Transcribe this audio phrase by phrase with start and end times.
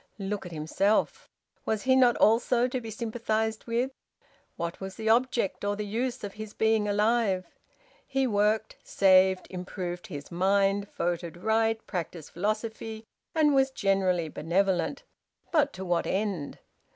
[0.17, 1.29] Look at himself!
[1.63, 3.91] Was he not also to be sympathised with?
[4.57, 7.45] What was the object or the use of his being alive?
[8.07, 15.03] He worked, saved, improved his mind, voted right, practised philosophy, and was generally benevolent;
[15.51, 16.57] but to what end?